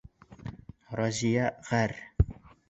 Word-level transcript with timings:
Разия 0.99 1.45
ғәр. 1.69 1.95